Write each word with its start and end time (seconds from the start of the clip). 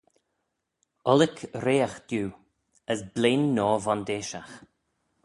Ollick 1.11 1.39
reagh 1.65 1.97
diu 2.09 2.29
as 2.91 2.99
blein 3.13 3.43
noa 3.55 3.77
vondeishagh. 3.85 4.53